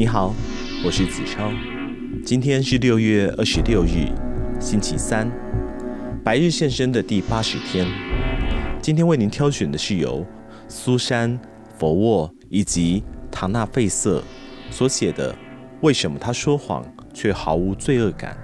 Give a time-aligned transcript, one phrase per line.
[0.00, 0.34] 你好，
[0.82, 1.52] 我是子超。
[2.24, 4.08] 今天是六月二十六日，
[4.58, 5.30] 星期三，
[6.24, 7.86] 白日现身的第八十天。
[8.80, 10.26] 今天为您挑选的是由
[10.68, 11.38] 苏珊·
[11.76, 14.24] 佛沃以及唐纳·费瑟
[14.70, 15.34] 所写的
[15.82, 18.34] 《为什么他说谎却毫无罪恶感》。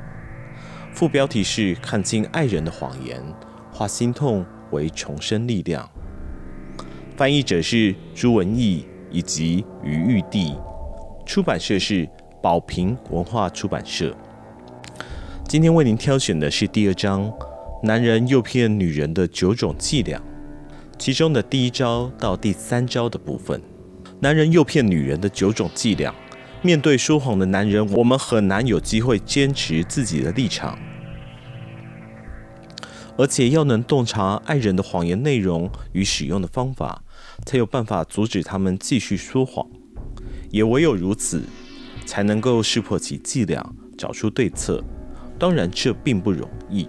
[0.94, 3.18] 副标题是“看清爱人的谎言，
[3.72, 5.88] 化心痛为重生力量”。
[7.16, 10.52] 翻译者是朱文义以及于玉帝。
[11.26, 12.08] 出版社是
[12.40, 14.16] 宝瓶文化出版社。
[15.48, 17.30] 今天为您挑选的是第二章：
[17.82, 20.22] 男人诱骗女人的九种伎俩，
[20.96, 23.60] 其中的第一招到第三招的部分。
[24.20, 26.14] 男人诱骗女人的九种伎俩。
[26.62, 30.78] 面对说谎的男人，我们很难有机会坚持自己的立场，
[33.18, 37.02] 而且要能洞察爱人的谎言内容与使用的方法，
[37.44, 39.68] 才有办法阻止他们继续说谎。
[40.50, 41.42] 也唯有如此，
[42.04, 43.64] 才能够识破其伎俩，
[43.96, 44.82] 找出对策。
[45.38, 46.88] 当然，这并不容易，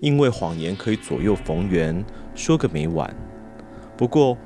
[0.00, 3.14] 因为谎言可以左右逢源，说个没完。
[3.96, 4.36] 不过，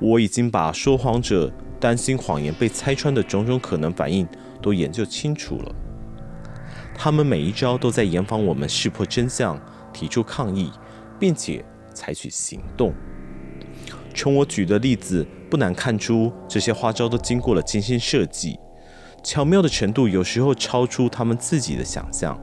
[0.00, 4.26] 我已经把说谎者担心谎言被拆穿的种种可能反应
[4.62, 5.74] 都研究清楚了。
[6.96, 9.60] 他们每一招都在严防我们识破真相，
[9.92, 10.70] 提出抗议，
[11.18, 12.94] 并且采取行动。
[14.14, 18.58] 从我举的例子，不难看出，这些花招都经过了精心设计，
[19.22, 22.38] 巧妙的程度有时候超出他们自己的想象。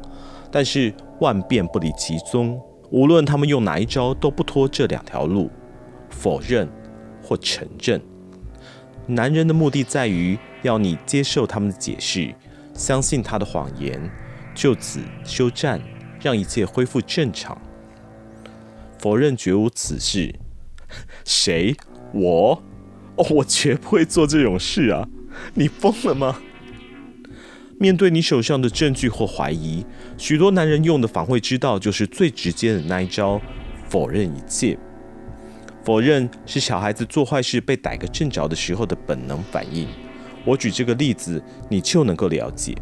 [0.52, 5.49] 但是万变不离其宗，无论他们用哪一招，都不脱这两条路：
[6.09, 6.69] 否认
[7.23, 8.02] 或承认。
[9.08, 12.36] 男人的目的在于要你接受他们的解释，
[12.73, 14.11] 相信他的谎言，
[14.53, 15.81] 就此休战，
[16.19, 17.58] 让一切恢复正常。
[18.99, 20.36] 否认绝无此事。
[21.25, 21.75] 谁？
[22.14, 22.64] 我？
[23.16, 25.08] 哦，我绝不会做这种事啊！
[25.53, 26.38] 你疯了吗？
[27.77, 29.86] 面对你手上的证据或怀疑，
[30.17, 33.42] 许多男人用的防卫之道就是最直接的那一招：
[33.89, 34.77] 否认一切。
[35.83, 39.88] 否认是小孩子做坏事被逮个正着的时候的本能反应。
[40.45, 42.76] 我举这个例子，你就能够了解。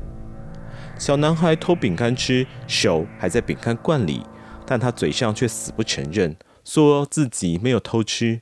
[0.98, 4.22] 小男孩偷饼干吃，手还在饼干罐里，
[4.66, 6.36] 但他嘴上却死不承认。
[6.72, 8.42] 说自己没有偷吃，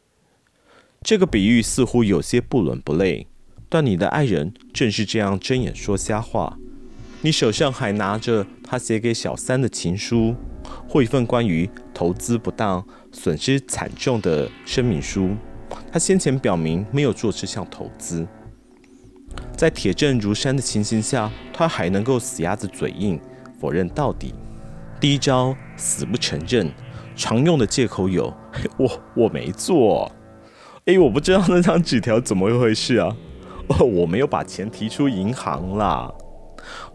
[1.02, 3.26] 这个比喻似乎有些不伦不类，
[3.70, 6.60] 但你的爱人正是这样睁眼说瞎话。
[7.22, 10.36] 你手上还拿着他写给小三的情书，
[10.90, 15.30] 或一份关于投资不当、损失惨重的声明书。
[15.90, 18.28] 他先前表明没有做这项投资，
[19.56, 23.18] 在铁证如山的情形下，他还能够死鸭子嘴硬，
[23.58, 24.34] 否认到底。
[25.00, 26.70] 第一招，死不承认。
[27.17, 28.33] 常用的借口有：
[28.78, 30.09] 我我没做，
[30.85, 33.13] 诶，我不知道那张纸条怎么一回事啊？
[33.67, 36.09] 哦，我没有把钱提出银行啦。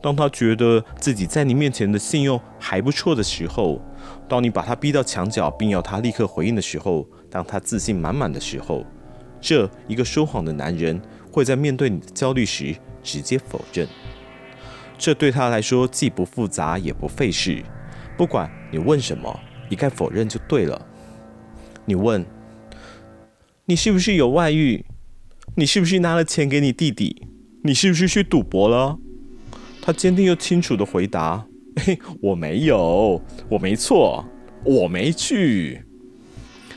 [0.01, 3.81] 当他觉得自己在你面前的信用还不错的时候，
[4.29, 8.85] 当你把他逼到墙角并要他立刻回应的时候，当他自信满满的时候，
[9.41, 11.01] 这一个说谎的男人
[11.31, 13.87] 会在面对你的焦虑时直接否认。
[14.99, 17.63] 这对他来说既不复杂也不费事，
[18.17, 19.41] 不管你问什么。
[19.73, 20.87] 一概否认就对了。
[21.87, 22.27] 你问，
[23.65, 24.85] 你是不是有外遇？
[25.57, 27.27] 你是不是拿了钱给你弟弟？
[27.65, 28.99] 你是不是去赌博了？
[29.81, 31.47] 他坚定又清楚地回答
[31.83, 34.23] ：“嘿， 我没有，我没错，
[34.63, 35.83] 我没去。”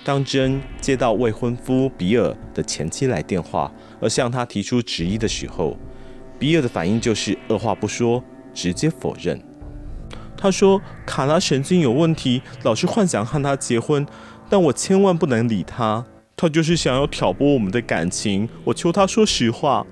[0.05, 3.69] 当真接到未婚夫比尔的前妻来电话，
[3.99, 5.77] 而向他提出质疑的时候，
[6.39, 8.23] 比尔的反应就是二话不说，
[8.53, 9.37] 直接否认。
[10.45, 14.05] 他说：“卡拉神经有问题，老是幻想和他结婚，
[14.47, 16.05] 但我千万不能理他。
[16.37, 18.47] 他就是想要挑拨我们的感情。
[18.63, 19.83] 我求他说实话，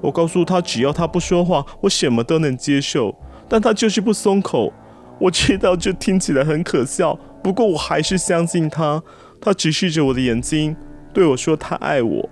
[0.00, 3.14] 我告诉他，只要他不说话，我什么都能接受。
[3.48, 4.72] 但他就是不松口。
[5.20, 9.00] 我知道这听起来很可笑，不过我还是相信他。
[9.40, 10.74] 他直视着我的眼睛，
[11.14, 12.28] 对我说他爱我，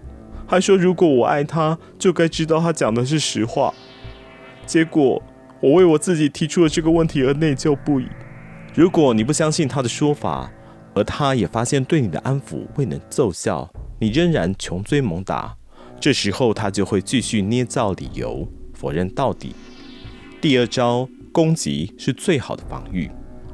[0.49, 3.73] 还说如果我爱他，就该知道他讲的是实话。
[4.67, 5.23] 结果。”
[5.61, 8.07] 我为我自己提出了这个问题而内疚不已。
[8.75, 10.51] 如果你不相信他的说法，
[10.95, 13.69] 而他也发现对你的安抚未能奏效，
[13.99, 15.57] 你仍然穷追猛打，
[15.99, 19.55] 这时候他就会继续捏造理由，否认到底。
[20.41, 23.11] 第二招，攻击是最好的防御。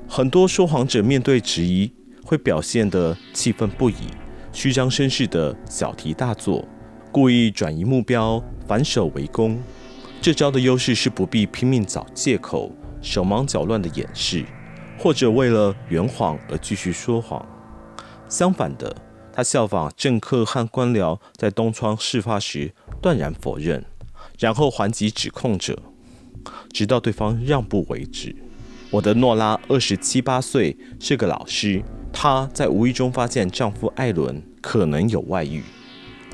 [0.07, 1.91] 很多说谎者面对质疑，
[2.23, 3.95] 会表现得气愤不已，
[4.53, 6.69] 虚张声势的小题大做，
[7.11, 9.59] 故意转移目标，反手为攻。
[10.25, 12.73] 这招的优势是不必拼命找借口、
[13.03, 14.43] 手忙脚乱的掩饰，
[14.99, 17.45] 或者为了圆谎而继续说谎。
[18.27, 18.97] 相反的，
[19.31, 22.73] 他效仿政客和官僚在东窗事发时
[23.03, 23.85] 断然否认，
[24.39, 25.79] 然后还击指控者，
[26.73, 28.35] 直到对方让步为止。
[28.93, 31.85] 我的诺拉二十七八岁，是个老师。
[32.15, 35.63] 她在无意中发现丈夫艾伦可能有外遇，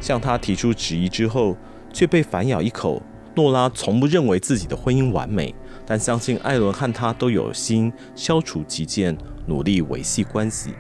[0.01, 1.57] 向她提出质疑之后，
[1.93, 3.03] 却被反咬一口。
[3.35, 5.55] 诺拉从不认为自己的婚姻完美，
[5.87, 9.17] 但相信艾伦和她都有心消除歧见，
[9.47, 10.75] 努力维系关系。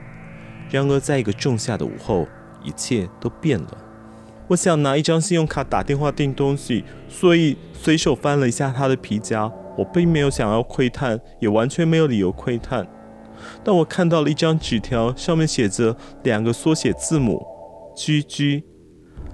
[0.70, 2.26] 然而，在一个仲夏的午后，
[2.62, 3.78] 一切都变了。
[4.48, 9.50] 我想拿一张信用卡打电话订东西，所以随手翻了一下他的皮夹。
[9.78, 12.86] 我并没有想要窥探，也完全没有理由窥探。
[13.64, 17.42] 但我看到了一张纸条，上面写着两个缩写字母
[17.96, 18.64] “GG”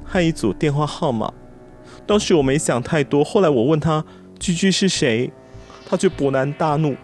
[0.04, 1.32] 和一组电话号码。
[2.06, 3.24] 当时我没想太多。
[3.24, 4.04] 后来我问他
[4.38, 5.30] 居居是谁”，
[5.84, 6.94] 他却勃然大怒，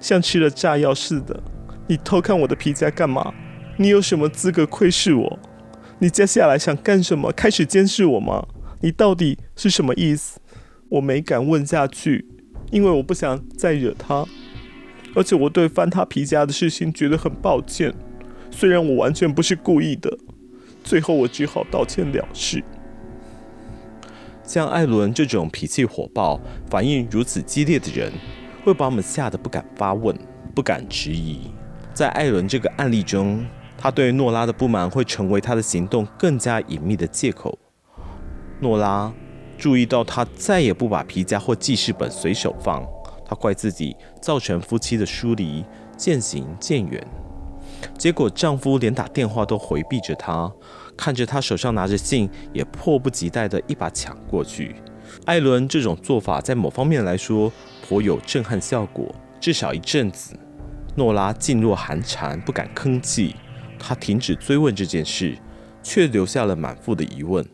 [0.00, 1.42] 像吃了炸药似的
[1.86, 3.34] ：“你偷看我的皮夹干嘛？
[3.76, 5.38] 你有什么资格窥视我？”
[6.00, 7.32] 你接下来想干什么？
[7.32, 8.46] 开始监视我吗？
[8.80, 10.40] 你到底是什么意思？
[10.90, 12.24] 我没敢问下去，
[12.70, 14.24] 因为我不想再惹他，
[15.14, 17.92] 而且我对翻他皮夹的事情觉得很抱歉，
[18.50, 20.16] 虽然我完全不是故意的。
[20.84, 22.62] 最后我只好道歉了事。
[24.48, 26.40] 像艾伦这种脾气火爆、
[26.70, 28.10] 反应如此激烈的人，
[28.64, 30.18] 会把我们吓得不敢发问、
[30.54, 31.50] 不敢质疑。
[31.92, 33.46] 在艾伦这个案例中，
[33.76, 37.58] 他对诺拉的不满会成为他的行动更加隐秘的借口。
[38.58, 39.12] 诺拉
[39.58, 42.82] 注意到他再也不把皮夹或记事本随手放，
[43.26, 45.62] 他怪自己造成夫妻的疏离，
[45.94, 47.06] 渐行渐远。
[47.98, 50.50] 结果丈夫连打电话都回避着她，
[50.98, 54.74] 看着他手上拿着信，也迫不及待地一把抢过去。
[55.24, 57.50] 艾伦这种做法在某方面来说
[57.86, 60.36] 颇有震撼效果，至少一阵子，
[60.96, 63.36] 诺拉噤若寒蝉，不敢吭气。
[63.78, 65.38] 他停止追问这件事，
[65.84, 67.46] 却留下了满腹的疑问，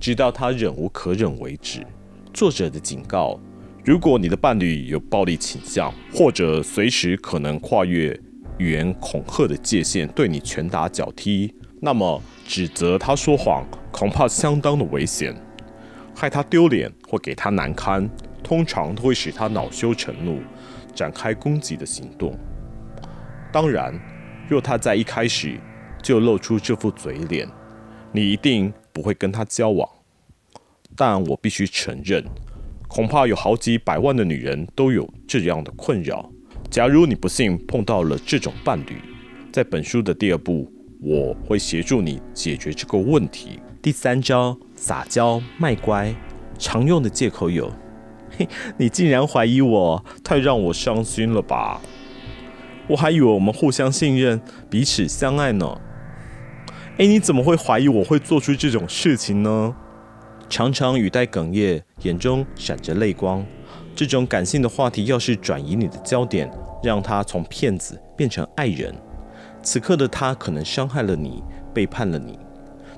[0.00, 1.86] 直到他忍无可忍为止。
[2.32, 3.38] 作者的警告：
[3.84, 8.18] 如果你的伴侣有暴力倾向，或者随时可能跨越
[8.56, 15.34] 语言恐吓的界限，对你拳打脚踢，那么指责他说谎恐怕相当的危险，
[16.14, 18.08] 害他丢脸或给他难堪，
[18.42, 20.40] 通常都会使他恼羞成怒，
[20.94, 22.38] 展开攻击的行动。
[23.52, 23.98] 当然。
[24.50, 25.60] 若他在一开始
[26.02, 27.46] 就露出这副嘴脸，
[28.12, 29.86] 你一定不会跟他交往。
[30.96, 32.24] 但我必须承认，
[32.88, 36.32] 恐怕有好几百万的女人都有这样的困扰。
[36.70, 38.96] 假如你不幸碰到了这种伴侣，
[39.52, 43.60] 在本书的第二部，我会协助你解决这个问题。
[43.80, 46.14] 第三招：撒娇卖乖。
[46.58, 47.72] 常用的借口有：
[48.36, 51.80] 嘿，你竟然怀疑我，太让我伤心了吧？
[52.88, 55.80] 我还以为我们互相信任，彼此相爱呢。
[56.96, 59.76] 哎，你怎么会怀疑我会做出这种事情呢？
[60.48, 63.46] 常常语带哽咽，眼中闪着泪光。
[63.94, 66.50] 这种感性的话题要是转移你的焦点，
[66.82, 68.92] 让他从骗子变成爱人，
[69.70, 71.42] 此刻的他可能伤害了你，
[71.74, 72.38] 背叛了你，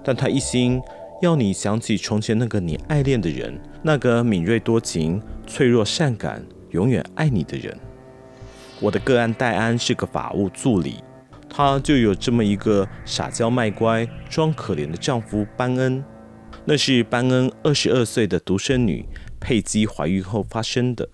[0.04, 0.80] 但他一心
[1.20, 7.76] 要你想起从前那个你爱恋的人，那个敏锐多情、脆弱善感、永远爱你的人。
[8.78, 11.02] 我的个案戴安是个法务助理，
[11.48, 16.04] 她就有这么一个撒娇卖乖、装可怜的丈夫班恩。
[16.66, 19.04] 那是班恩二十二岁的独生女
[19.40, 21.08] 佩姬怀孕后发生的。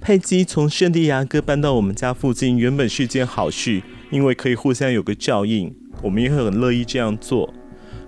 [0.00, 7.52] 佩姬从圣地亚哥搬到我们家附近，原本是件好事，因为可以互相有个照应，我们也很乐意这样做。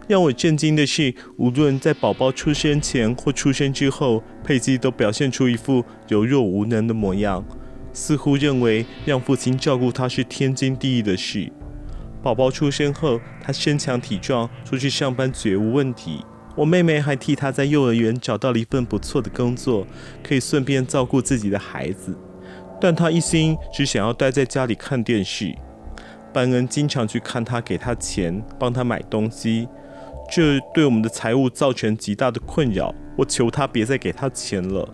[0.06, 7.44] 让我震惊的是，无论在宝宝出生前或出生之后，佩姬都表现出一副柔弱无能的模样。
[7.92, 11.50] 似乎认为让父亲照顾他是天经地义的事。
[12.22, 16.24] 宝宝出生后，他身强体壮，出去上班绝无问题。
[16.56, 19.86] 我妹妹还替他在幼儿园找到了一份不错的工作，
[20.22, 22.16] 可以顺便照顾自己的孩子。
[22.80, 25.54] 但他一心只想要待在家里看电视。
[26.32, 29.68] 班恩经常去看他，给他钱，帮他买东西，
[30.30, 32.94] 这对我们的财务造成极大的困扰。
[33.16, 34.88] 我求他别再给他钱了。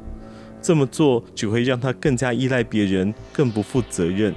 [0.63, 4.35] 这么做只会让他更加依赖别人，更不负责任。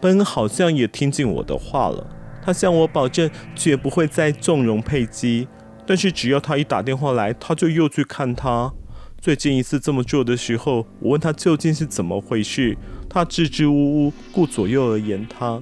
[0.00, 2.06] 班恩好像也听进我的话了，
[2.42, 5.48] 他向我保证绝不会再纵容佩姬。
[5.86, 8.72] 但是只要他一打电话来，他就又去看他。
[9.20, 15.60] 最近一次这么做的时候，我问他究竟是怎么回事，他支支吾吾，顾左右而言他。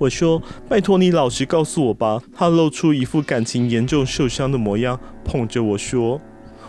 [0.00, 6.18] 我说：“拜托你老实告诉我吧。”他露出一副感情严重受伤的模样，捧着我说。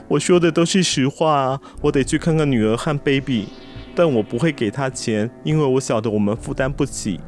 [0.09, 3.47] 我说的都是实话啊，我得去看看女儿和 baby，
[3.95, 7.21] 但我不会给他钱，因为我晓得我们负担不起。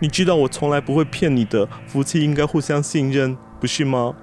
[0.00, 4.16] 你知道我从来不会骗你的，夫妻应该互相信任，不是吗？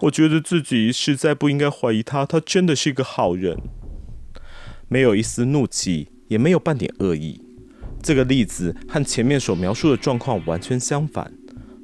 [0.00, 3.56] 我觉得自己实在不应该怀疑他，他真的是一个好人，
[4.88, 7.40] 没有一丝怒气，也没有半点恶意。
[8.02, 11.32] 这个例子和前面所描述的状况完全相反，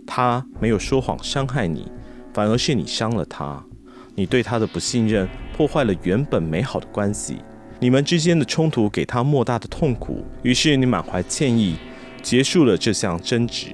[0.07, 1.91] 他没有说谎伤害你，
[2.35, 3.65] 反而是你伤了他。
[4.17, 7.37] 你对他的不信任破坏了原本美好的关系，
[7.79, 11.77] 你们之间的冲突给他莫大的痛苦，于是你满怀歉意，
[12.21, 13.69] 结束了这项争执。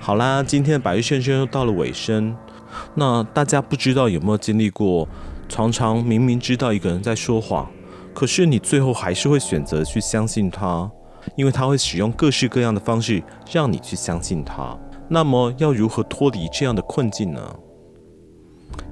[0.00, 2.34] 好啦，今天的百日圣声又到了尾声，
[2.94, 5.06] 那大家不知道有没有经历过，
[5.50, 7.70] 常常明明知道一个人在说谎，
[8.16, 10.90] 可是你最后还是会选择去相信他，
[11.36, 14.74] 因为他会使用各式各样的方式让你去相信他。
[15.06, 17.56] 那么要如何脱离这样的困境呢？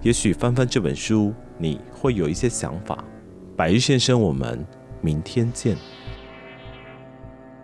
[0.02, 3.02] 也许翻翻这本书，你会有一些想法。
[3.56, 4.62] 百日先生，我们
[5.00, 5.74] 明天见。